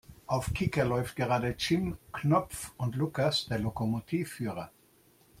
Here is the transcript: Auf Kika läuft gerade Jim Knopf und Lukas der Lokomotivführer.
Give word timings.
Auf 0.25 0.51
Kika 0.51 0.81
läuft 0.83 1.15
gerade 1.15 1.53
Jim 1.59 1.95
Knopf 2.11 2.71
und 2.75 2.95
Lukas 2.95 3.45
der 3.45 3.59
Lokomotivführer. 3.59 4.71